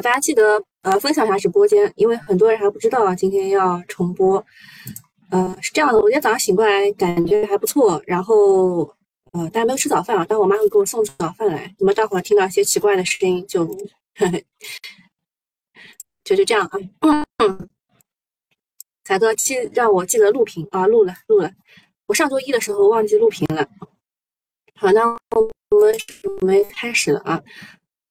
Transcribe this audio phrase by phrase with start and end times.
[0.00, 4.44] 大家记得呃分享一下直播间，因为很多人还不知道今天要重播。
[5.30, 8.94] 呃，是这样的，我今天早上醒过来感觉还不错，然后
[9.32, 11.74] 呃，大家没有吃早饭啊，但我妈会给我送早饭来。
[11.78, 13.66] 你们待会儿听到一些奇怪的声音，就
[16.24, 16.78] 就就这样啊。
[17.00, 17.68] 嗯，
[19.04, 21.50] 仔哥记让我记得录屏啊，录了录了。
[22.06, 23.68] 我上周一的时候忘记录屏了。
[24.76, 25.40] 好，那我
[25.78, 25.94] 们
[26.40, 27.42] 我们开始了啊。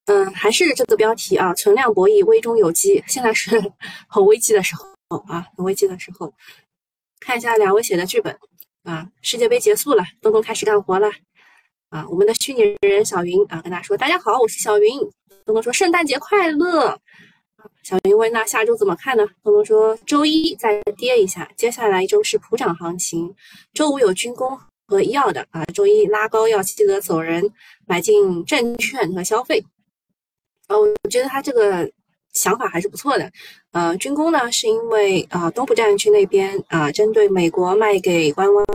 [0.07, 3.03] 嗯，还是这个标题啊，存量博弈，危中有机。
[3.07, 3.61] 现在是
[4.07, 6.33] 很危机的时候啊，很危机的时候。
[7.19, 8.37] 看一下两位写的剧本
[8.83, 11.11] 啊，世界杯结束了，东东开始干活了
[11.89, 12.07] 啊。
[12.09, 14.97] 我们的虚拟人小云啊，跟大家说，大家好，我是小云。
[15.45, 16.97] 东东说圣诞节快乐。
[17.83, 19.27] 小云问，那下周怎么看呢？
[19.43, 23.35] 东东说，周一再跌一下，接下来一周是普涨行情。
[23.73, 27.51] 周五有军工和医药的啊，周一拉高要记得走人，
[27.85, 29.65] 买进证券和消费。
[30.67, 31.89] 呃，我觉得他这个
[32.33, 33.31] 想法还是不错的。
[33.71, 38.65] 呃，军工呢，是因为啊，东部战区那边啊，针对美国卖给弯弯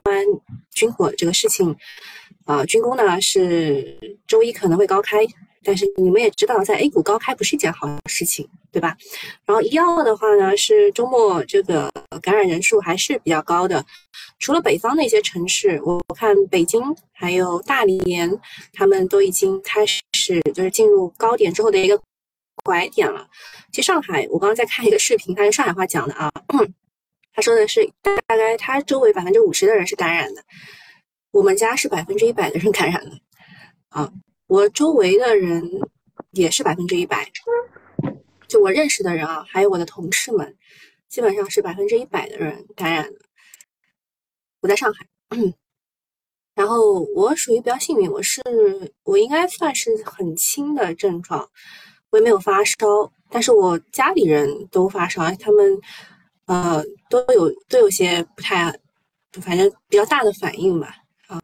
[0.72, 1.76] 军火这个事情，
[2.44, 5.26] 啊，军工呢是周一可能会高开。
[5.64, 8.96] 但是你们也知道，在 A 股高开不是一件好事情，对吧？
[9.44, 13.84] 然后医药的话呢，是周末这个感染人数还是比较高的。
[14.38, 18.40] 除了北方的一些城市，我看北京还有大连，
[18.72, 20.02] 他们都已经开始
[20.52, 22.00] 就是进入高点之后的一个
[22.64, 23.28] 拐点了。
[23.70, 26.30] 其实上海，我刚刚在看一个视频，他是上海话讲的啊，
[27.34, 30.42] 他说的是大概他周围百分之五十的人是感染的，
[31.30, 33.12] 我们家是百分之一百的人感染了
[33.90, 34.12] 啊。
[34.52, 35.66] 我周围的人
[36.32, 37.26] 也是百分之一百，
[38.46, 40.54] 就我认识的人啊，还有我的同事们，
[41.08, 43.18] 基本上是百分之一百的人感染了。
[44.60, 45.06] 我在上海，
[46.54, 48.42] 然后我属于比较幸运，我是
[49.04, 51.48] 我应该算是很轻的症状，
[52.10, 52.76] 我也没有发烧，
[53.30, 55.80] 但是我家里人都发烧，他们
[56.44, 58.70] 呃都有都有些不太，
[59.40, 60.94] 反正比较大的反应吧，
[61.28, 61.40] 啊，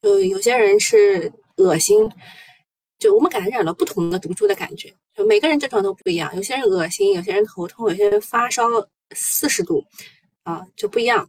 [0.00, 2.08] 就有些人是恶心。
[3.02, 6.32] 就我们感染了不同的毒株的感觉，就每个人症状都不一样。
[6.36, 8.62] 有些人恶心，有些人头痛，有些人发烧
[9.10, 9.84] 四十度，
[10.44, 11.28] 啊，就不一样。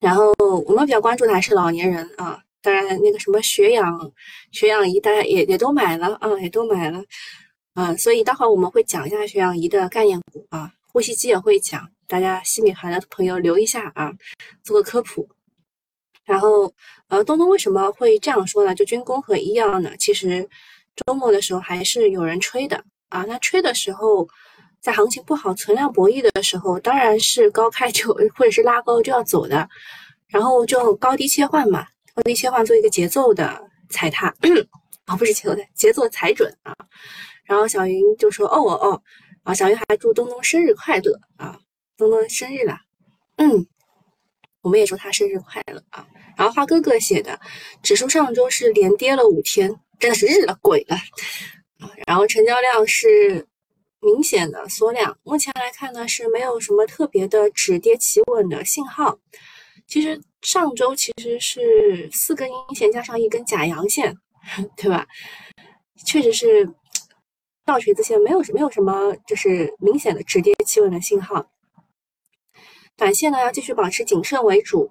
[0.00, 0.32] 然后
[0.66, 4.10] 我们比较关注的还是老年人啊，当然那个什么血氧
[4.52, 7.04] 血氧仪，大家也也都买了啊，也都买了
[7.74, 7.94] 啊。
[7.96, 14.10] 所以待会儿我们会讲一下血氧仪的概念股啊，呼吸机也会讲，大家西米团的朋友留一下啊，
[14.62, 15.28] 做个科普。
[16.24, 16.72] 然后，
[17.08, 18.74] 呃，东东为什么会这样说呢？
[18.74, 19.90] 就军工和医药呢？
[19.98, 20.48] 其实
[21.04, 23.24] 周末的时候还是有人吹的啊。
[23.28, 24.26] 那吹的时候，
[24.80, 29.68] 在行情不好、存量博弈的时候，当然是高开就 或者是拉高就要走的。
[30.28, 34.34] 然后就高低切换嘛，高低切换做一个节奏的踩踏
[35.04, 36.74] 啊， 不是节奏的节奏踩准啊。
[37.44, 39.02] 然后小云就说：“哦哦哦，
[39.42, 41.58] 啊，小云还祝东东生日快乐啊，
[41.98, 42.78] 东东生日了，
[43.36, 43.66] 嗯。”
[44.64, 46.06] 我们也祝他生日快乐啊！
[46.36, 47.38] 然后花哥哥写的，
[47.82, 50.96] 指数上周是连跌了五天，真的是日了鬼了
[51.80, 51.92] 啊！
[52.06, 53.46] 然后成交量是
[54.00, 59.18] 明显的缩量，目前来看呢是没有什么特别的止跌企稳的信号。
[59.86, 64.16] 其实上周其实是四根阴线加上一根假阳线，
[64.78, 65.06] 对吧？
[66.06, 66.66] 确实是
[67.66, 71.46] 倒锤子线，没有没有什么就是明显的止跌企稳的信号。
[72.96, 74.90] 短线呢要继续保持谨慎为主，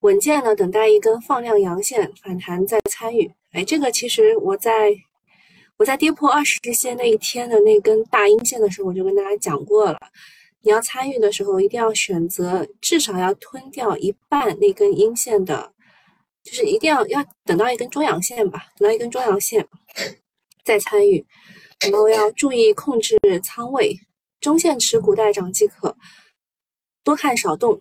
[0.00, 3.30] 稳健呢等待一根放量阳线反弹再参与。
[3.52, 4.94] 哎，这个其实我在
[5.76, 9.98] 我在跌破二十日线那一天的那根大阴线的时候，我就跟大家讲过了。
[10.62, 15.72] 你要参与的时候，一定要选择至少要吞掉一半那根阴线的，
[16.44, 19.66] 就是一定要要等到一根中阳线吧，等到一根中阳线
[20.64, 21.26] 再参与。
[21.80, 23.98] 然后要注意控制仓位，
[24.38, 25.96] 中线持股待涨即可。
[27.02, 27.80] 多看少动，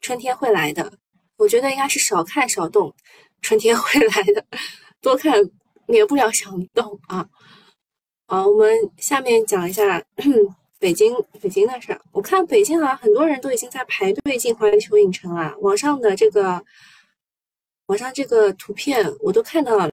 [0.00, 0.92] 春天会来的。
[1.36, 2.94] 我觉得应该是少看少动，
[3.40, 4.44] 春天会来的。
[5.00, 5.34] 多看
[5.86, 7.28] 免不了想动啊。
[8.26, 10.02] 好，我们下面讲一下
[10.78, 12.00] 北京北京的事儿。
[12.12, 15.54] 我看北京啊，很多人都已经在排队进环球影城了。
[15.58, 16.64] 网上的这个
[17.86, 19.90] 网上这个图片我都看到了，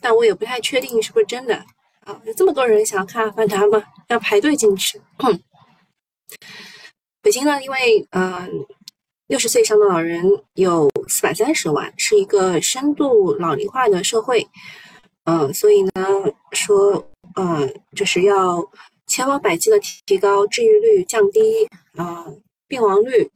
[0.00, 1.56] 但我也不太确定是不是真的
[2.00, 2.20] 啊。
[2.24, 3.84] 有这么多人想要看《阿凡达》吗？
[4.08, 5.00] 要排队进去。
[7.28, 8.64] 北京呢，因为嗯，
[9.26, 14.48] 六十岁以上的老人有四百三十万，是一个深度老龄化的社会，
[15.24, 15.92] 呃，所以呢，
[16.52, 18.66] 说呃，就是要
[19.06, 22.24] 千方百计的提高治愈率，降低啊
[22.66, 23.30] 病亡率，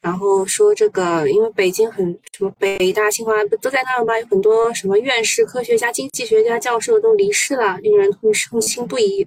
[0.00, 4.18] 然后说这个，因为北京很什么北大、清华不都在那儿吗？
[4.18, 9.26] 有很多什么院士、科学家、经济学家、教授都离世了，令人痛痛心不已。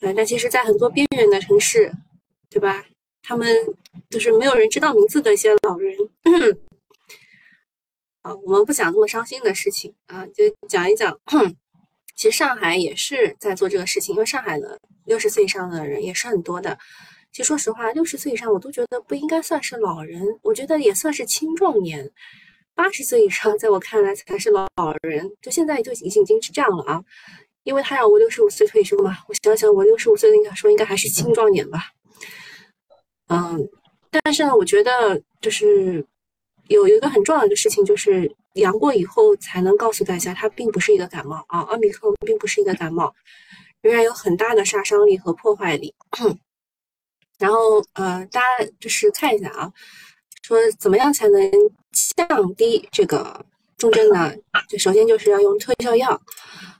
[0.00, 1.92] 呃，但其实，在很多边缘的城市，
[2.50, 2.84] 对吧？
[3.22, 3.54] 他们
[4.08, 5.94] 就是没有人知道名字的一些老人。
[8.22, 11.18] 啊，我们不讲这么伤心的事情啊，就讲一讲。
[12.16, 16.76] 其实上海也是在做这个事情，因为上海的六十岁以上的人也是很多的。
[17.30, 22.10] 其实说实话，六十岁以上我都觉得不应该算是老人，我觉得也算是青壮年。
[22.74, 24.66] 八十岁以上，在我看来才是老
[25.02, 25.30] 人。
[25.40, 27.04] 就现在就已经已经是这样了啊，
[27.62, 29.18] 因为他让我六十五岁退休嘛。
[29.28, 31.92] 我想想，我六十五岁应该说应该还是青壮年吧。
[33.28, 33.68] 嗯，
[34.10, 36.04] 但是呢，我觉得就是
[36.68, 43.14] 有有一个很重要的事情，就是阳过以后才能告诉大家，它并不是一个感冒啊，奥密克戎并不是一个感冒，
[43.82, 45.94] 仍然有很大的杀伤力和破坏力。
[47.38, 48.46] 然后呃，大家
[48.80, 49.72] 就是看一下啊，
[50.42, 51.50] 说怎么样才能
[52.16, 53.44] 降低这个
[53.76, 54.32] 重症呢？
[54.68, 56.20] 就首先就是要用特效药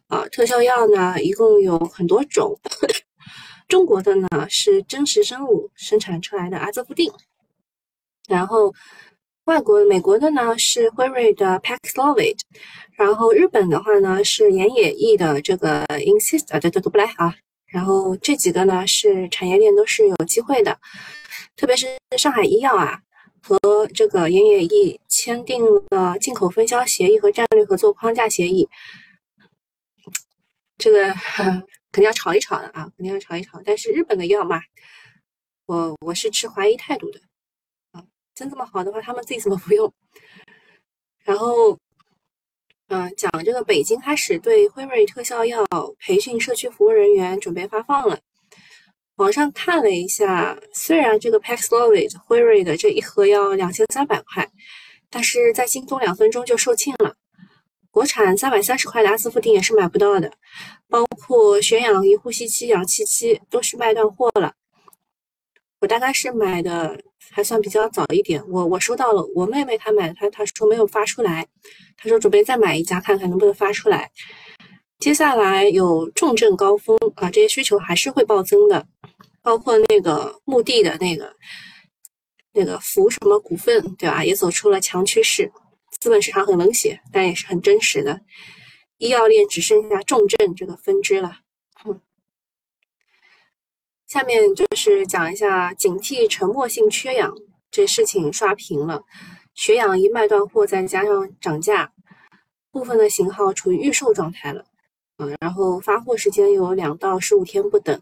[0.08, 2.58] 啊，特效药呢一共有很多种。
[3.68, 7.12] 中国的呢是真实生物生产出来的阿兹夫定，
[8.26, 8.74] 然后
[9.44, 12.38] 外国美国的呢是辉瑞的 Paxlovid，
[12.96, 17.34] 然后日本的话呢是岩野义的这个 Insist 啊，对对读不来啊，
[17.66, 20.78] 然后这几个呢是产业链都是有机会的，
[21.54, 21.86] 特别是
[22.16, 22.98] 上海医药啊
[23.42, 28.66] 和这个岩野义签订了进口分销协议和战略合作框架协议，
[30.78, 31.14] 这个。
[31.98, 33.60] 肯定要炒一炒的啊，肯定要炒一炒。
[33.64, 34.60] 但是日本的药嘛，
[35.66, 37.20] 我我是持怀疑态度的
[37.90, 38.04] 啊。
[38.36, 39.92] 真这么好的话，他们自己怎么不用？
[41.24, 41.76] 然后，
[42.86, 45.66] 嗯，讲这个北京开始对辉瑞特效药
[45.98, 48.20] 培训社区服务人员，准备发放了。
[49.16, 54.48] 网上看了一下，虽然这个 Paxlovid 辉瑞的这一盒要两千三百块，
[55.10, 57.16] 但是在京东两分钟就售罄了。
[57.90, 60.32] 国产三百三十块的阿斯夫定也是买不到的，
[60.88, 64.54] 包括血氧仪、呼吸机、氧气机都是卖断货了。
[65.80, 67.00] 我大概是买的
[67.30, 71.46] 还算比较早一点，我我收到了，我妹妹她买，她她说没有发出来，
[71.96, 74.10] 她说准备再买一家看看能不能发出来。
[74.98, 78.84] 接下来有重症高峰啊，这些需求还是会暴增的，
[79.42, 81.32] 包括那个墓地的那个
[82.52, 84.24] 那个福什么股份，对吧？
[84.24, 85.52] 也走出了强趋势。
[86.00, 88.20] 资本市场很冷血，但也是很真实的。
[88.98, 91.38] 医药链只剩下重症这个分支了。
[94.06, 97.34] 下面就是讲一下警惕沉默性缺氧
[97.70, 99.02] 这事情刷屏了。
[99.54, 101.92] 血氧仪卖断货，再加上涨价，
[102.70, 104.64] 部分的型号处于预售状态了。
[105.18, 108.00] 嗯，然后发货时间有两到十五天不等。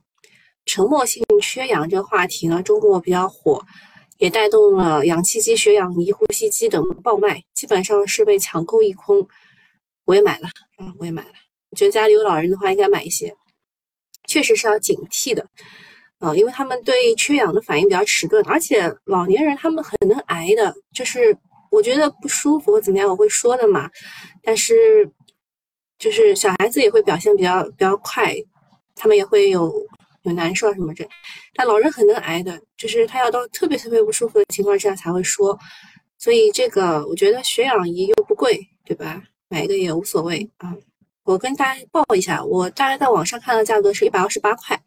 [0.64, 3.64] 沉默性缺氧这个话题呢，周末比较火。
[4.18, 9.28] 也带动了氧气机、血氧仪、呼吸机等爆卖，基本上是被抢购一空。
[10.06, 11.32] 我也买了，啊，我也买了。
[11.70, 13.34] 我觉得家里有老人的话，应该买一些。
[14.28, 15.46] 确实是要警惕的，
[16.18, 21.36] 啊，因为他们对缺氧的反应比较迟钝，而且老年人他们很能挨的，就是
[21.70, 23.90] 我觉得不舒服或怎么样，我会说的嘛。
[24.42, 25.10] 但是，
[25.98, 28.34] 就是小孩子也会表现比较比较快，
[28.94, 29.72] 他们也会有。
[30.22, 31.08] 有难受什么这，
[31.54, 35.56] 但老人很能挨的，就是他要到特别特别不舒服的情况之下才会说，
[36.18, 39.22] 所以这个我觉得血氧仪又不贵，对吧？
[39.48, 40.76] 买一个也无所谓啊。
[41.24, 44.80] 我跟大家报一下，我大概在网上看的价格是一百二十八块，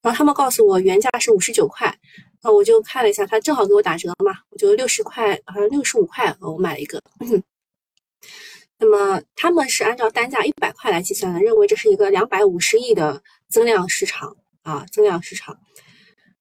[0.00, 1.94] 然后他们告诉我原价是五十九块，
[2.42, 7.02] 那我就看了一下，他正好给我打折嘛，我就六十块，好像六十五块，我买了一个。
[8.78, 14.36] 那么他们是按照单价一百块来计算的，认为这是一个两百五十亿的增量市场。
[14.62, 15.58] 啊，增量市场，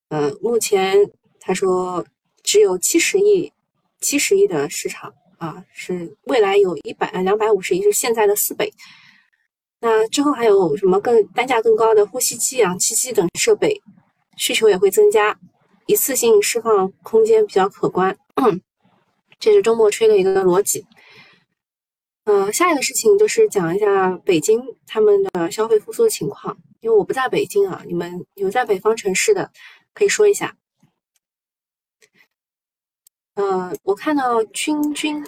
[0.09, 0.95] 呃，目前
[1.39, 2.05] 他说
[2.43, 3.51] 只有七十亿，
[3.99, 5.11] 七十亿的市场
[5.41, 8.71] 啊，是未来有一百两百五十亿，是现在的四倍。
[9.79, 13.81] 那之后还有什么更单价更高的呼吸机、氧气机等设备
[14.37, 15.35] 需求也会增加，
[15.87, 18.15] 一次性释放空间比较可观。
[19.39, 20.85] 这是周末吹的一个逻辑。
[22.25, 26.55] 呃，下一个事情就是讲一下北京他们的消费复苏的情况。
[26.81, 29.51] 因为我不在北京啊，你们有在北方城市的
[29.95, 30.55] 可以说一下。
[33.33, 35.21] 呃，我看到君君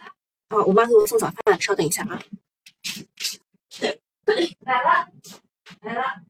[0.48, 2.24] 啊，我妈给我送早饭，稍等一下啊。
[4.62, 5.12] 来了，
[5.82, 6.24] 来了。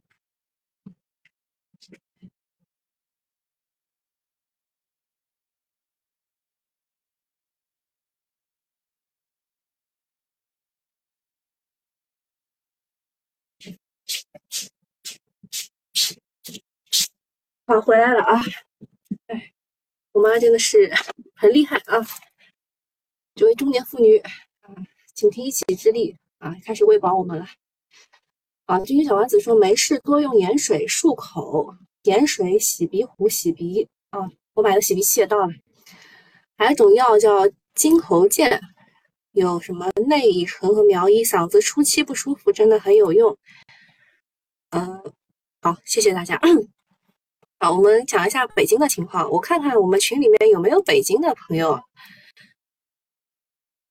[17.67, 18.41] 好，回来了啊！
[19.27, 19.53] 哎，
[20.13, 20.91] 我妈真的是
[21.35, 21.99] 很厉害啊！
[23.35, 24.31] 这位中年妇女啊，
[25.15, 27.45] 请听一己之力啊，开始喂饱我们了。
[28.65, 34.29] 啊，君君小丸子说没事，多用盐水漱口，盐水洗鼻壶洗鼻啊。
[34.53, 35.53] 我买的洗鼻器也到了，
[36.57, 38.61] 还有一种药叫金喉健，
[39.31, 43.35] 有什么内乙醇和苗医，嗓子初期不舒服真的很有用。
[44.69, 45.13] 嗯，
[45.61, 46.39] 好，谢谢大家。
[47.71, 51.73] 我们讲一下北京的情况，我看看我们群里面有没有北京的朋友。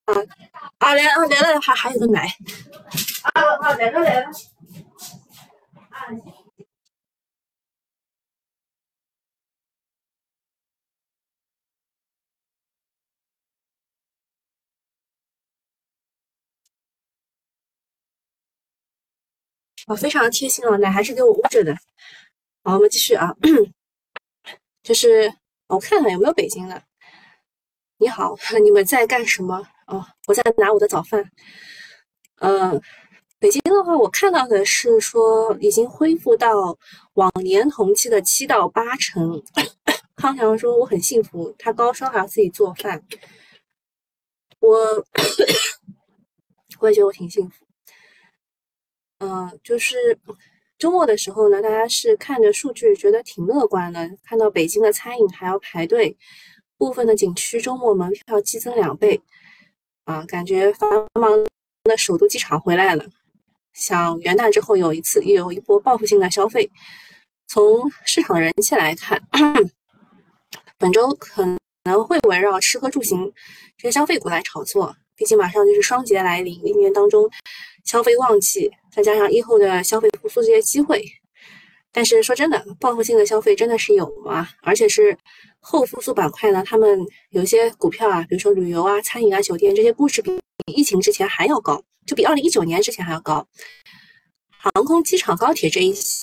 [0.05, 0.15] 啊
[0.79, 2.27] 啊来啊来了，还还有个奶。
[3.35, 4.31] 啊啊来了来了。
[5.91, 6.07] 啊。
[19.87, 21.77] 啊，非常贴心哦，奶还是给我捂着的。
[22.65, 23.35] 好，我们继续啊，
[24.85, 25.33] 就是
[25.67, 26.81] 我看看有没有北京的。
[27.99, 29.67] 你好， 你们在干什么？
[29.89, 31.29] 哦，我在拿我的早饭。
[32.37, 32.81] 嗯，
[33.41, 36.79] 北京的话，我看到的是说已经恢复到
[37.15, 39.43] 往年同期的七到八成。
[40.15, 43.03] 康强说我很幸福，他高烧还要自己做饭。
[44.61, 45.05] 我
[46.79, 47.67] 我也觉得我挺幸福。
[49.19, 49.97] 嗯，就是
[50.83, 56.19] 周末的时候呢，大家是看着数据觉得挺乐观的，看到北京的餐饮还要排队，
[56.77, 59.23] 部分的景区周末门票激增两倍，
[60.07, 61.31] 啊，感觉繁忙
[61.85, 63.07] 的首都机场回来了。
[63.73, 66.69] 想元旦之后有一次有一波报复性的消费。
[67.47, 69.23] 从市场人气来看，
[70.79, 71.45] 本周可
[71.85, 73.33] 能会围绕吃喝住行
[73.77, 77.31] 这些消费股来炒作，毕竟马上就是双节来临，一年当中。
[77.85, 81.01] 消费旺季，再加上疫后的消费复苏这些机会，
[81.93, 84.49] 但是说真的，报复性的消费真的是有吗？
[84.63, 85.17] 而且是
[85.61, 86.65] 后复苏板块呢？
[86.67, 90.41] 他们有一些股票啊，比如说旅游啊、餐饮啊、酒店这些估值比
[90.75, 93.47] 疫情之前还要高，就比二零一九年之前还要高。
[94.51, 96.21] 航空、机场、高铁这一些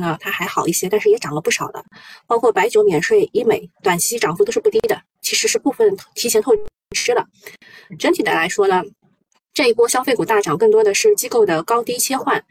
[0.00, 1.84] 呢，它还好一些，但是也涨了不少的。
[2.26, 6.52] 包括白酒免税、医美，短期涨幅都是不低的，其实是部分提前透
[6.94, 7.26] 吃了。
[7.98, 8.82] 整体的来说呢？
[9.52, 12.42] 这一波消费股大涨，更多的是机构的高低切换，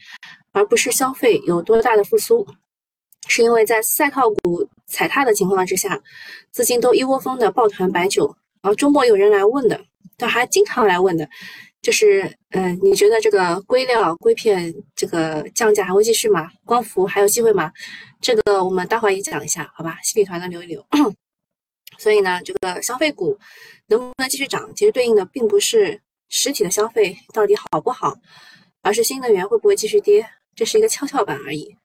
[0.51, 2.46] 而不是消费有多大的复苏。
[3.27, 6.00] 是因为在赛道股踩踏的情况之下，
[6.51, 8.36] 资金都一窝蜂的抱团白酒。
[8.62, 9.79] 然后周末有人来问的，
[10.17, 11.27] 他还经常来问的，
[11.81, 16.50] 就是，嗯，你觉得这个硅料、硅片这个降价还会继续吗？
[16.65, 17.72] 光伏还有机会吗？
[18.19, 19.98] 这个我们待会儿也讲一下，好吧？
[20.03, 20.86] 新米团的留一留。
[21.98, 23.38] 所以呢，这个消费股
[23.89, 26.00] 能不能继续涨，其实对应的并不是。
[26.31, 28.15] 实体的消费到底好不好，
[28.84, 30.24] 而是新能源会不会继续跌，
[30.55, 31.75] 这是一个跷跷板而已。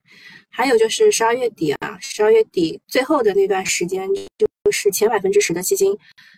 [0.50, 4.06] 还有就是十二月底啊，十二月底最后的那段时间，
[4.36, 5.96] 就是前百分之十的基金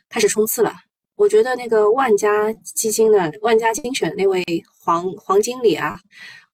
[0.09, 0.73] 开始冲刺了。
[1.17, 4.45] 我觉得那个万家基金的万家精选那位
[4.85, 5.99] 黄黄经理啊，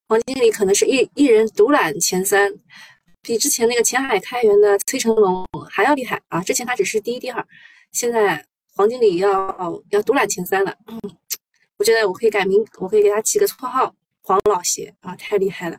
[0.08, 2.50] 黄经理可能是一一人独揽前三，
[3.20, 6.40] 比之前那个前海开源的崔成龙还要厉害啊！
[6.40, 7.46] 之前他只是第一第二，
[7.92, 8.42] 现在
[8.74, 10.76] 黄经理要要独揽前三了。
[11.78, 15.78] 我觉得我可以改名，我可以给他起个绰号“黄老邪”啊，太厉害了。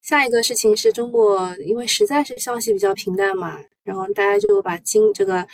[0.00, 5.46] 下一个事情是中国，因为实在是消息比较平淡嘛，然后大家就把精这个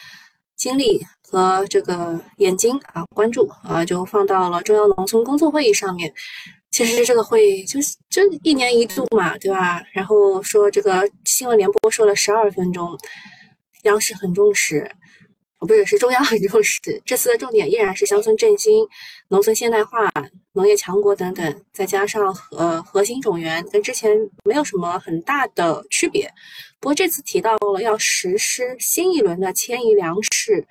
[0.56, 6.12] 精力和这个眼睛啊关注啊，就放到了中央农村工作会议上面。
[6.70, 9.82] 其实这个会就是这一年一度嘛，对吧？
[9.92, 12.96] 然后说这个新闻联播说了十二分钟，
[13.82, 14.88] 央视很重视。
[15.66, 16.80] 不是，是中央很重视。
[17.04, 18.88] 这次的重点依然是乡村振兴、
[19.28, 20.10] 农村现代化、
[20.52, 24.10] 农业强国等等，再加上呃核心种源跟之前
[24.44, 26.32] 没有什么很大的区别。
[26.80, 30.66] 不过这次提到了要实施新一轮的千亿粮食、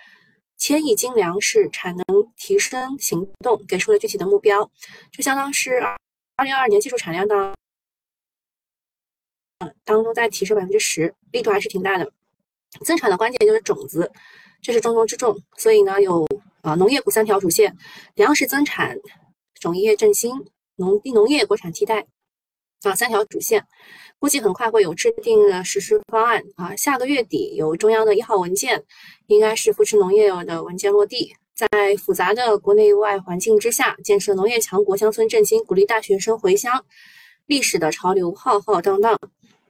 [0.57, 2.05] 千亿斤粮食产能
[2.35, 4.69] 提升行动，给出了具体的目标，
[5.11, 5.95] 就相当是二
[6.35, 7.53] 二零二二年技术产量当
[9.85, 12.11] 当中再提升百分之十，力度还是挺大的。
[12.85, 14.11] 增产的关键就是种子。
[14.61, 16.27] 这是重中之重，所以呢，有
[16.61, 17.75] 啊农业股三条主线：
[18.15, 18.97] 粮食增产、
[19.59, 20.31] 种业振兴、
[20.75, 22.05] 农农业国产替代
[22.83, 23.65] 啊三条主线。
[24.19, 28.83] 估计很快会有制定的实施方案啊，下个月底有中央的一号文件，
[29.27, 31.33] 应该是扶持农业的文件落地。
[31.55, 36.85] 在复杂的国内外环境之下，建设农业强国、乡村振兴、鼓励大学生回乡，
[37.47, 39.17] 历史的潮流浩浩荡荡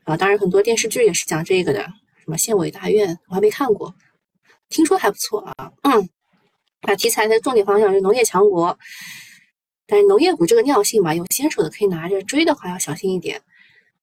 [0.04, 0.18] 啊！
[0.18, 1.88] 当然，很多电视剧也是讲这个的，
[2.30, 3.92] 什么县委大院，我还没看过。
[4.70, 6.08] 听说还不错啊，嗯，
[6.80, 8.78] 把题材的重点方向是农业强国，
[9.88, 13.42] 但是农业股这个尿性吧，有先手的可以拿着，追的话要小心一点。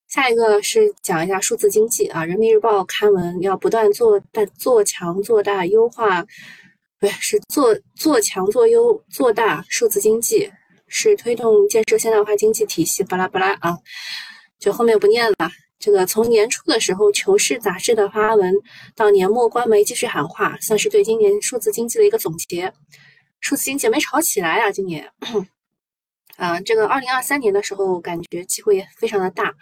[0.09, 6.21] 下一个是讲一下数字经济啊，人民日报刊文要不断做大、做强、做大、优化，
[6.99, 10.50] 不对，是做做强、做优、做大数字经济
[10.88, 13.78] 是推动建设现代化经济体系，巴拉巴拉啊，
[14.59, 15.49] 就后面不念了。
[15.78, 18.54] 这个从年初的时候，《求是》杂志的发文，
[18.95, 22.73] 到年末官媒继续喊话，算是对今年数字经济的一个总结。
[23.40, 25.09] 数字经济没炒起来啊，今年，
[26.37, 29.54] 啊，这个二零二三年的时候，感觉机会也非常的大。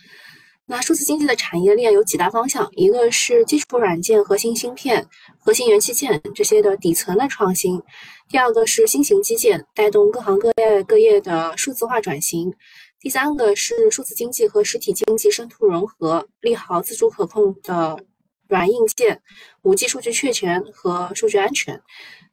[0.67, 5.07] 那数字经济的产业链有几大方向，一个是基础软件、核心芯片、
[5.39, 7.79] 核心元器件这些的底层的创新；
[8.31, 12.51] 第二个是新型基建，带动各行各业各业的数字化转型；
[13.05, 18.03] 第三个是数字经济和实体经济深度融合，利好自主可控的
[18.49, 19.21] 软硬件、
[19.61, 21.79] 五 G 数据确权和数据安全。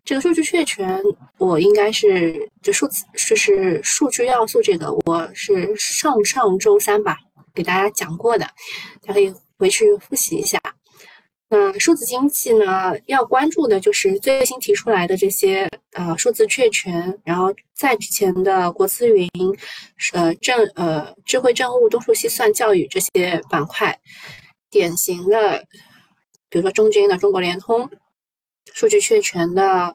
[0.05, 1.03] 这个数据确权，
[1.37, 7.17] 我应该是就数字就是数据要素这个，我是上上周三吧。
[7.53, 8.45] 给大家讲过的，
[9.01, 10.57] 大家可以回去复习一下。
[11.53, 19.29] 那数字经济呢，要关注的就是最新提出来的这些呃数字确权，然后在之前的国资云、
[20.13, 24.00] 呃政呃智慧政务、东数西算、教育这些板块，
[24.70, 25.62] 典型的，
[26.50, 27.89] 比如说中军的中国联通，
[28.74, 29.93] 数据确权的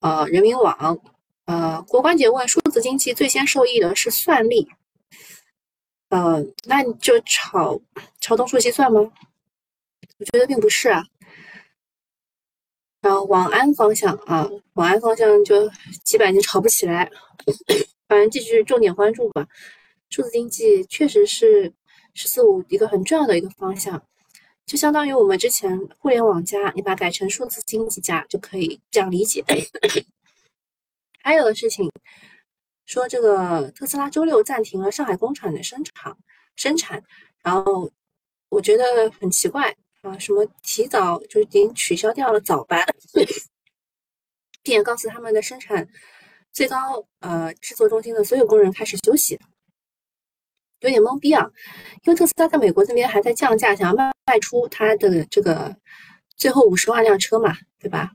[0.00, 0.98] 呃人民网，
[1.46, 4.68] 呃郭关节问数字经济最先受益的是算力。
[6.10, 7.80] 呃，那你就炒
[8.20, 9.10] 炒东数西算吗？
[10.22, 11.04] 我觉得并不是啊。
[13.00, 15.68] 然后网安方向啊，网安方向就
[16.04, 17.10] 几百就炒不起来，
[18.06, 19.46] 反正继续重点关注吧。
[20.10, 21.72] 数字经济确实是
[22.14, 24.00] “十四五”一个很重要的一个方向，
[24.64, 29.44] 就相当于我们之前互联网加，你把它改成数字经济加就可以这样理解。
[31.24, 31.90] 还有的事情。
[32.84, 36.14] 说这个特斯拉周六暂停了上海工厂的生产
[36.56, 37.02] 生产，
[37.42, 37.90] 然后
[38.50, 42.84] 我觉得很奇怪啊，什么提早就已经取消掉了早班，
[44.62, 45.88] 并告诉他们的生产
[46.52, 49.38] 最高呃制作中心的所有工人开始休息，
[50.80, 51.48] 有点懵逼啊，
[52.04, 55.76] 因为特斯拉在美国这边还在降价，想要卖卖出它的这个
[56.36, 58.12] 最后五十万辆车嘛，对吧？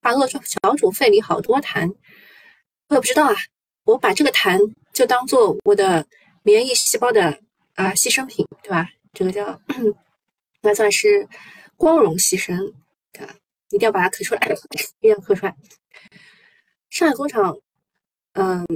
[0.00, 1.92] 把恶说小组费里好多痰，
[2.88, 3.34] 我也不知道啊。
[3.84, 4.58] 我把这个痰
[4.92, 6.06] 就当做我的
[6.42, 7.40] 免疫细胞的
[7.74, 8.86] 啊牺牲品，对吧？
[9.14, 9.60] 这个叫
[10.60, 11.28] 那算是
[11.76, 12.72] 光荣牺牲
[13.18, 13.36] 啊，
[13.70, 14.40] 一定要把它刻出来，
[15.00, 15.54] 一定要刻出来。
[16.90, 17.58] 上海工厂，
[18.32, 18.66] 嗯，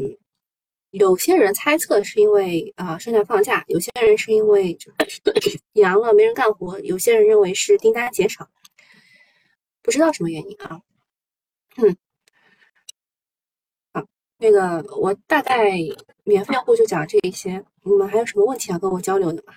[0.91, 4.77] 有些人猜测是因为啊圣诞放假，有些人是因为
[5.75, 8.49] 阳了没人干活，有些人认为是订单减少，
[9.83, 10.81] 不知道什么原因啊，
[11.77, 11.97] 嗯。
[14.45, 15.71] 那个，我大概
[16.25, 19.55] 免费用户就讲这一些，你们还有什么问题要跟我交流的吗？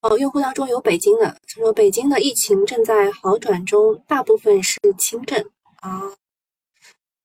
[0.00, 6.02] 哦，用户当中有北京的，他说北京的疫情正在好转中，大部分是轻症啊。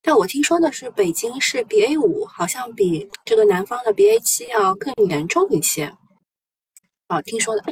[0.02, 5.96] 但我听说的是北京是 BA 五，好像比这个南方的 BA 七要更严重一些。
[7.06, 7.62] 啊，听说的。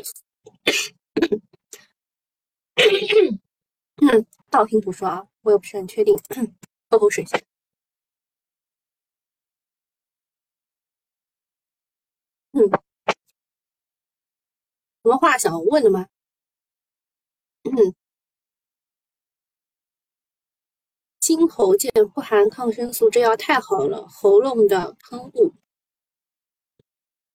[3.97, 6.17] 嗯，道听途说啊，我也不是很确定。
[6.91, 7.43] 喝口水先。
[12.53, 12.71] 嗯，
[15.03, 16.07] 什么话想问的吗？
[17.65, 17.95] 嗯，
[21.19, 24.07] 金喉健不含抗生素，这药太好了。
[24.07, 25.55] 喉咙的喷雾，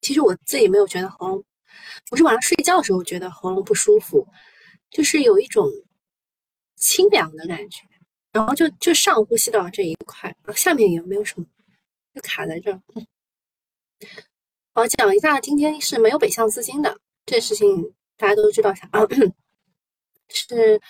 [0.01, 1.43] 其实我自己没有觉得喉咙，
[2.11, 4.27] 我是晚上睡觉的时候觉得喉咙不舒服，
[4.89, 5.69] 就是有一种
[6.75, 7.85] 清凉的感觉。
[8.31, 11.47] 然后就就上呼吸道这一块，然后下面也没有什么，
[12.13, 12.81] 就卡在这儿。
[14.73, 19.05] 好，讲一下今天是没有北向资金的这事情，大家都知道啥啊，
[20.29, 20.81] 是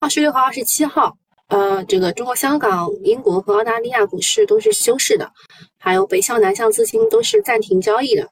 [0.00, 1.16] 二十六号、二十七号，
[1.48, 5.30] 呃，这个中国香港、英国和澳大利亚股市都是休市的，
[5.78, 8.28] 还有北向、南向资金都是暂停交易的。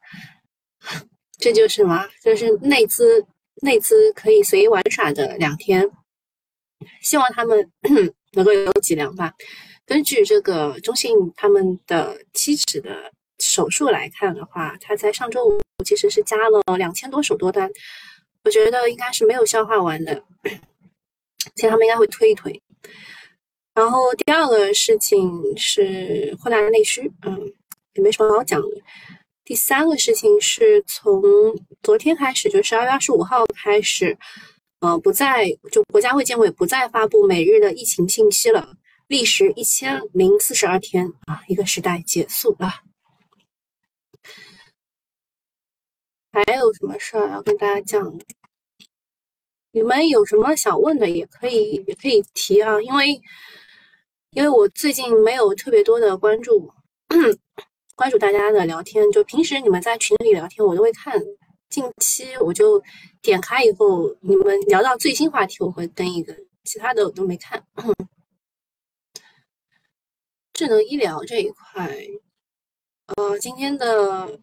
[1.39, 2.09] 这就是什么？
[2.23, 3.25] 就是内资
[3.63, 5.89] 内资可以随意玩耍的两天，
[7.03, 7.71] 希望他们。
[8.37, 9.33] 能够有几两吧？
[9.87, 17.71] 根据这个中信他们的期指的手术来看的话，它在上周五我其实是加了两千多手多单，
[18.45, 20.23] 我觉得应该是没有消化完的，
[21.57, 22.61] 所以他们应该会推一推。
[23.75, 27.53] 然后第二个事情是扩大内需，嗯，
[27.95, 28.69] 也没什么好讲的。
[29.45, 31.23] 第三个事情是从
[31.83, 34.17] 昨天开始，就十二月二十五号开始。
[34.81, 38.77] 呃，不再就国家卫健委不再发布每日的疫情信息了，
[39.09, 42.71] 历时一千零四十二天啊，一个时代结束了。
[46.35, 48.19] 还有什么事儿要跟大家讲？
[49.71, 53.21] 你们有什么想问的，也可以也可以提啊，因为
[54.31, 56.73] 因为我最近没有特别多的关注，
[57.95, 61.23] 关注大家的聊天，就平时你们在群里聊天我都会看，
[61.69, 62.83] 近期我就
[63.23, 67.65] 点开以后，你们聊到最新话题我会登一个，其他的我都没看。
[70.53, 71.97] 智能医疗这一块，
[73.17, 74.41] 呃，今天的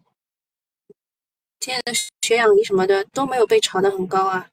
[1.62, 4.50] 现在的血氧仪什么的都没有被炒得很高啊，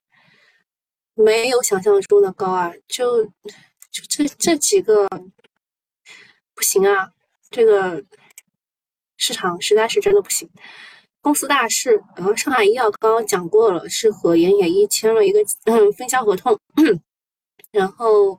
[1.15, 3.25] 没有想象中的高啊，就。
[3.91, 5.09] 就这这几个
[6.55, 7.11] 不行啊，
[7.51, 8.05] 这个
[9.17, 10.49] 市场实在是真的不行。
[11.23, 16.57] 公司大事，然后上海医药刚刚讲过了，是和盐野一签了一个嗯分销合同，
[17.73, 18.39] 然后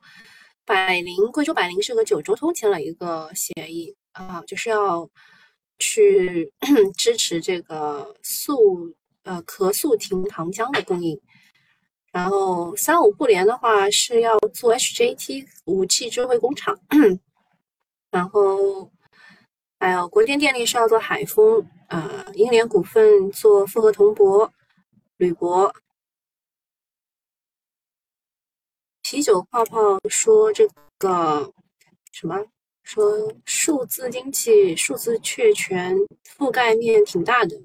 [0.64, 5.10] 百灵贵州百灵是和九州通签了一个协议啊，就是要
[5.80, 6.52] 去
[6.98, 11.20] 支持这个速呃咳速停糖浆的供应。
[12.12, 16.80] 然后三五互联的话是要做 HJT 武器智慧工厂，
[18.12, 18.92] 然后
[19.80, 24.52] 还有国电电力是要做海风，呃，英联股份做复合铜箔、
[25.18, 25.72] 铝箔。
[29.04, 31.54] 啤酒泡泡说这个
[32.12, 32.44] 什么？
[32.92, 35.96] 说数字经济、数字确权
[36.36, 37.56] 覆盖面挺大的，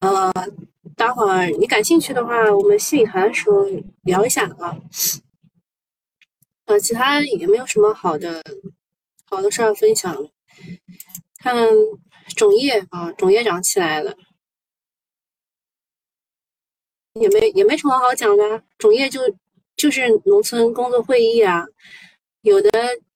[0.00, 0.32] 呃。
[0.94, 3.64] 待会儿你感兴趣的话，我们心里谈的时候
[4.02, 4.76] 聊一下啊。
[6.66, 8.42] 呃，其他也没有什么好的
[9.24, 10.14] 好的事儿分享。
[11.38, 11.66] 看
[12.36, 14.14] 种业啊，种业涨起来了，
[17.14, 18.62] 也没也没什么好讲的。
[18.78, 19.20] 种业就
[19.76, 21.64] 就是农村工作会议啊，
[22.42, 22.70] 有的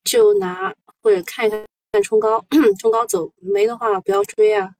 [0.07, 2.43] 就拿或者看一看冲高，
[2.81, 4.71] 冲高走，没的话不要追啊。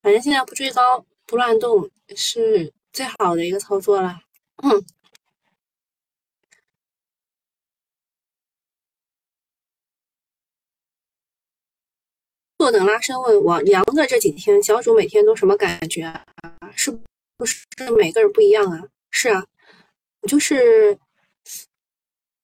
[0.00, 1.04] 反正现在不追高。
[1.28, 4.20] 不乱动是最好的一个操作了。
[4.62, 4.86] 嗯。
[12.58, 16.24] 坐等拉伸问我阳的这几天，小主每天都什么感觉啊？
[16.76, 16.92] 是
[17.36, 17.66] 不是
[17.98, 18.84] 每个人不一样啊？
[19.10, 19.44] 是啊，
[20.20, 20.96] 我就是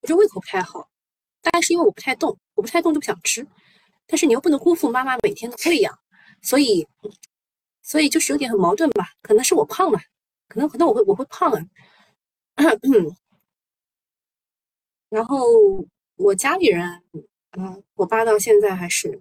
[0.00, 0.88] 我这胃口不太好，
[1.42, 3.46] 大概是因为我不太动，我不太动就不想吃，
[4.06, 5.98] 但是你又不能辜负妈妈每天的喂养，
[6.40, 6.88] 所以。
[7.84, 9.98] 所以就是有点很矛盾吧，可能是我胖了，
[10.46, 11.58] 可能可能我会我会胖啊。
[15.08, 15.44] 然后
[16.14, 17.02] 我家里人，
[17.58, 19.20] 嗯，我爸到现在还是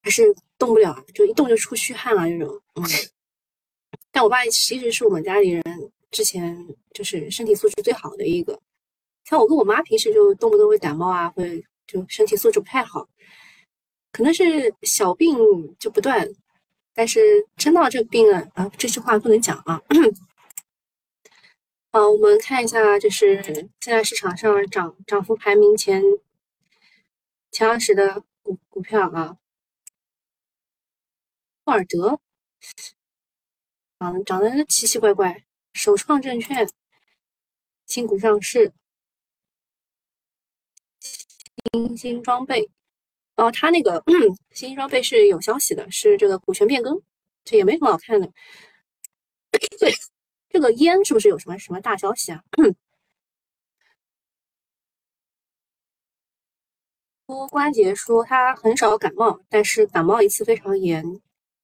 [0.00, 0.22] 还是
[0.56, 2.62] 动不了，就一动就出虚汗啊这种。
[2.76, 2.84] 嗯，
[4.12, 6.56] 但我爸其实是我们家里人之前
[6.92, 8.62] 就是身体素质最好的一个，
[9.24, 13.08] 像我跟我妈平时就动不动会感冒啊，会就身体素质不太好，
[14.12, 15.36] 可能是小病
[15.78, 16.28] 就不断。
[16.96, 17.20] 但是
[17.56, 19.82] 真到这病了啊，这句话不能讲啊。
[21.90, 23.42] 好，我们看一下，就是
[23.80, 26.02] 现在市场上涨涨幅排名前
[27.50, 29.36] 前二十的股股票啊。
[31.64, 32.20] 沃尔德
[33.98, 36.68] 涨涨得奇奇怪怪，首创证券
[37.86, 38.72] 新股上市，
[41.72, 42.68] 新兴装备。
[43.36, 44.02] 哦，他那个
[44.52, 47.02] 新兴装备是有消息的，是这个股权变更，
[47.44, 48.30] 这也没什么好看的。
[49.80, 49.92] 对，
[50.50, 52.42] 这个烟是不是有什么什么大消息啊？
[57.26, 61.04] 郭关节说他很少感冒，但是感冒一次非常严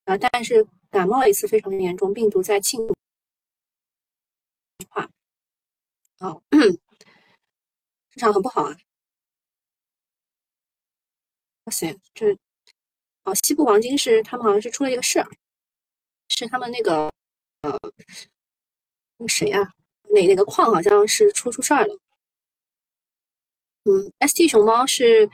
[0.05, 2.81] 啊，但是感冒一次非常严重，病毒在侵
[4.89, 5.09] 化。
[6.19, 6.43] 好，
[8.11, 8.77] 市场很不好啊。
[11.65, 12.33] 哇塞，这
[13.25, 15.29] 哦，西部黄金是他们好像是出了一个事儿，
[16.29, 17.11] 是他们那个
[17.63, 17.79] 呃，
[19.19, 19.61] 那谁啊？
[20.13, 21.99] 哪哪个矿好像是出出事儿了？
[23.85, 25.29] 嗯，ST 熊猫是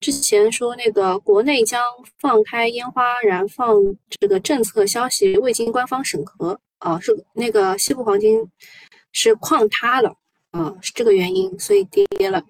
[0.00, 1.82] 之前说那个国内将
[2.18, 3.76] 放开烟花燃放
[4.08, 8.50] 这个政策消息未经官方审核啊，是那个西部黄金
[9.12, 10.16] 是矿塌了
[10.50, 12.44] 啊，是这个原因，所以跌了。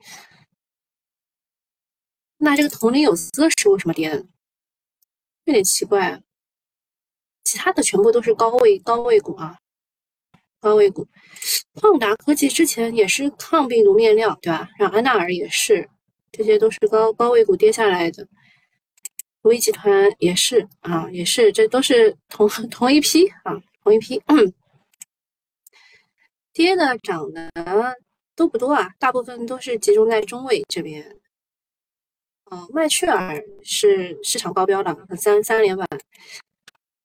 [2.38, 4.24] 那这个铜陵有色是为什么跌的？
[5.44, 6.20] 有点奇怪，啊
[7.44, 9.58] 其他的全部都是高位高位股啊，
[10.60, 11.08] 高位股。
[11.74, 14.68] 旷达科技之前也是抗病毒面料，对吧？
[14.78, 15.88] 然后安纳尔也是，
[16.30, 18.28] 这些都是高高位股跌下来的。
[19.40, 24.20] 如意集团也是啊，也是，这都是同 同一批啊，同一批。
[26.52, 27.50] 跌的涨的
[28.36, 31.16] 都不多啊，大部分都是集中在中位这边。
[32.50, 35.86] 哦，麦趣尔是市场高标的三三连板。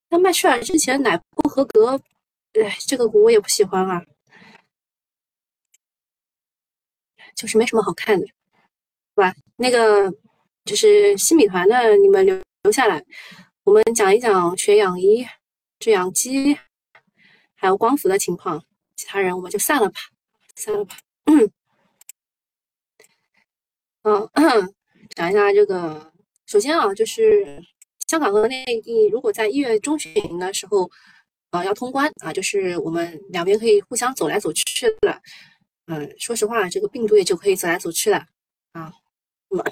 [0.10, 2.00] 那麦趣尔之前奶不合格，
[2.54, 4.06] 哎，这个股我也不喜欢啊，
[7.36, 8.26] 就是没什么好看的。
[9.16, 9.36] 对吧？
[9.58, 10.12] 那个
[10.66, 13.04] 就是新米团的，你们留留下来，
[13.64, 15.24] 我们讲一讲血氧一、
[15.78, 16.58] 制氧机，
[17.54, 18.64] 还有光伏的情况。
[18.96, 20.00] 其他人我们就散了吧，
[20.56, 20.98] 散了吧。
[21.26, 21.52] 嗯，
[24.04, 24.74] 嗯，
[25.16, 26.12] 讲一下这个。
[26.46, 27.62] 首先啊，就是
[28.08, 30.90] 香港和内地如果在一月中旬的时候，
[31.52, 35.20] 啊，要通关啊，就是我们两边可以互相走来走去了。
[35.88, 38.18] 嗯，说实话，这个病毒也就可以走来走去了
[38.74, 38.92] 啊。
[39.50, 39.64] 那么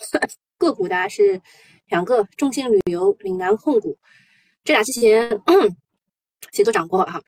[0.58, 1.42] 个股大家是
[1.88, 3.98] 两个，中信旅游、岭南控股，
[4.64, 5.30] 这俩之前
[6.52, 7.22] 其实都涨过啊。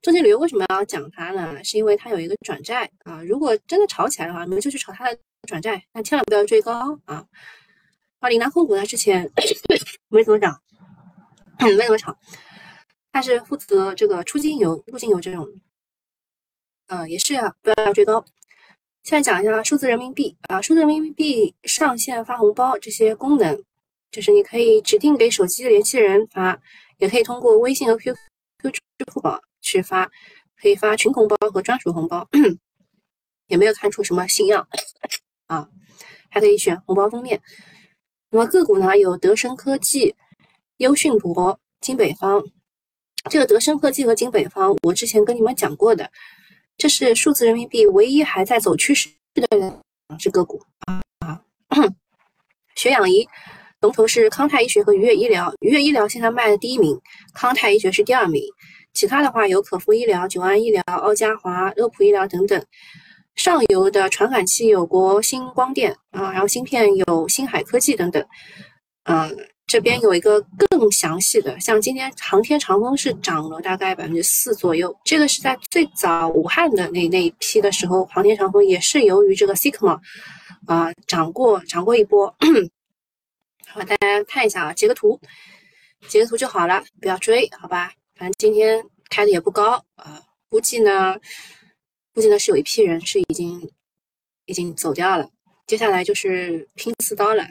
[0.00, 1.62] 中信旅游为什么要讲它呢？
[1.64, 3.22] 是因为它有一个转债啊。
[3.24, 7.24] 如果真的炒起来的话，你们就去炒它的转债，但千万不要追高啊。
[8.18, 9.30] 啊，岭南控股呢，之前
[10.08, 10.60] 没怎么涨，
[11.60, 12.18] 没怎么炒，
[13.12, 15.48] 它是负责这个出境游、入境游这种，
[16.88, 18.24] 呃，也是啊不要追高。
[19.02, 23.62] 现在讲一下数字人民币啊，数字人民币上线发红包这些功能，
[24.10, 26.60] 就是你可以指定给手机联系人发，
[26.98, 28.16] 也可以通过微信和 QQ、
[28.72, 28.80] 支
[29.12, 29.40] 付宝。
[29.62, 30.08] 去发
[30.62, 32.28] 可以发群红包和专属红包，
[33.48, 34.68] 也没有看出什么新样，
[36.36, 37.40] 还可以选红包封面。
[38.28, 40.14] 那么个股呢，有德生科技、
[40.76, 42.44] 优讯博、金北方。
[43.30, 46.10] 这个德生科技和金北方，我之前跟你们讲过的，
[46.76, 49.82] 这是数字人民币唯一还在走趋势的两
[50.18, 51.00] 只个股啊。
[52.76, 53.26] 血氧仪
[53.80, 57.00] 龙头是康泰医学和愉悦医疗，愉悦医疗现在卖的第一名，
[57.32, 58.42] 康泰医学是第二名。
[58.92, 62.62] 其他的话有可夫医疗、九安医疗、奥嘉华、乐普医疗等等。
[63.36, 68.26] 上游的传感器有国星光电啊，然后芯片有星海科技等等。
[69.04, 80.00] 嗯，这边有一个更详细的，像今天航天长风是涨了大概百分之四左右，这个是在最早武汉的那那一批的时候，航天长风也是由于这个 Sigma
[80.66, 82.34] 啊涨过涨过一波。
[83.68, 85.20] 好，大家看一下啊，截个图，
[86.08, 87.92] 截个图就好了，不要追，好吧？
[88.16, 91.16] 反正今天开的也不高啊，估计呢，
[92.16, 93.70] 估计呢是有一批人是已经
[94.46, 95.28] 已经走掉了，
[95.66, 97.46] 接下来就是拼刺刀了，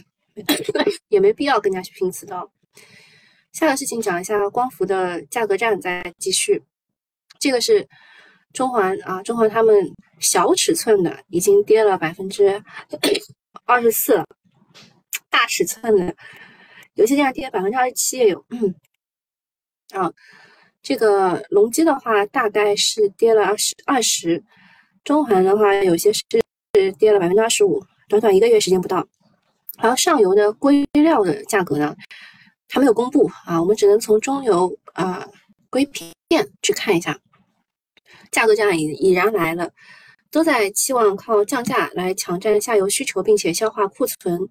[1.10, 2.52] 也没必要跟人家去拼刺刀。
[3.52, 6.64] 下个事情讲一下光伏的价格战在继续，
[7.40, 7.88] 这个是
[8.54, 9.76] 中环啊，中环他们
[10.20, 12.60] 小尺寸的已经跌了百分之
[13.66, 14.26] 二十四了，
[15.30, 16.16] 大尺寸的
[16.96, 18.44] 有些地方跌百分之二十七也有，
[19.94, 20.12] 啊。
[20.88, 24.44] 这个隆基的话，大概是跌了二十二十，
[25.06, 26.24] 中环的话，有些是
[26.98, 29.08] 跌了百分之二十五，短短一个月时间不到。
[29.78, 31.96] 然后上游的硅料的价格呢，
[32.70, 35.26] 还没有公布啊，我们只能从中游啊
[35.70, 36.14] 硅片
[36.62, 37.20] 去看一下，
[38.32, 39.70] 价格战已已然来了，
[40.32, 44.50] 都在期望靠降价来抢占下游需求，并且消化库存。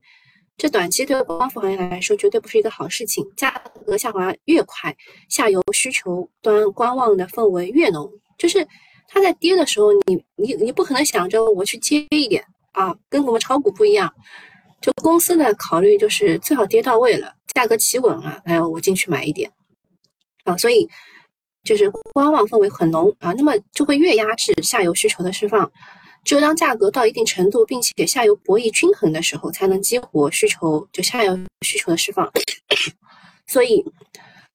[0.57, 3.51] 这短期对光伏行业来说绝对不是一个好事情，价
[3.85, 4.97] 格下滑越快，
[5.29, 8.09] 下游需求端观望的氛围越浓。
[8.39, 8.65] 就是
[9.09, 14.13] 它在跌的时候，你你你不可能想着我去接一点啊，跟我们炒股不一样。
[14.81, 19.51] 就公司的考虑就是最好跌到位了，价格企稳了，哎，我进去买一点
[20.45, 20.57] 啊。
[20.57, 20.89] 所以
[21.63, 25.71] 就是观望氛围很浓啊，那么就会越压制下游需求的释放。
[26.23, 32.31] 只有当价格到一定程度，并且下游博弈均衡的时候，才能激活需求，就下游需求的释放。
[33.47, 33.85] 所以，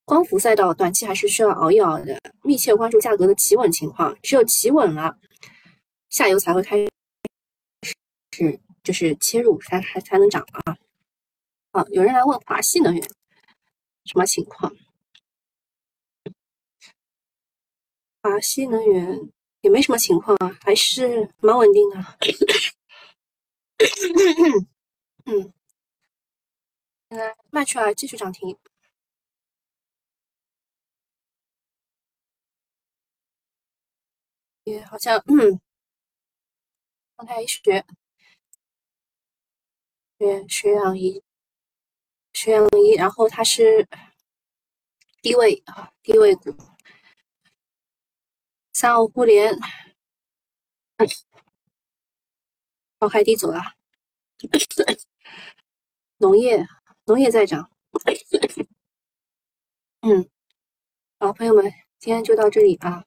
[0.10, 4.18] 光伏赛道短期还是需要熬一熬的，密切关注价格的企稳情况。
[4.24, 5.16] 只有企稳了，
[6.10, 6.90] 下游才会开始
[8.84, 10.76] 就是切入，才还才能涨啊。
[11.72, 13.04] 好，有人来问华西能源
[14.06, 14.76] 什么情况？
[18.24, 19.30] 华西能源。
[19.62, 21.98] 也没什么情况啊，还是蛮稳定的。
[25.26, 25.54] 嗯，
[27.10, 28.58] 现在卖出来继续涨停，
[34.70, 35.60] 也好像嗯，
[37.18, 37.84] 康泰医学、
[40.20, 41.24] 学学氧仪、
[42.34, 43.88] 学氧仪，然后它是
[45.22, 46.56] 低位啊，低位股。
[48.72, 49.54] 三澳互联，
[53.00, 53.60] 高开低走了。
[56.18, 56.66] 农业，
[57.06, 57.72] 农业在涨。
[60.02, 60.30] 嗯，
[61.20, 61.66] 好，朋友们，
[61.98, 63.06] 今天就到这里啊。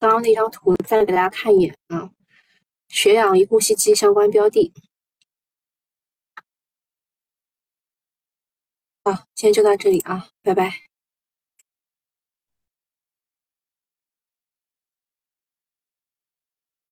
[0.00, 2.10] 刚刚那张图再给大家看一眼啊，
[2.88, 4.72] 血氧与呼吸机相关标的。
[9.04, 10.89] 好，今天就到这里啊，拜拜。